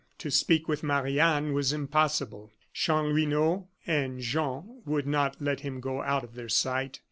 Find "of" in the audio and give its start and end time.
6.23-6.33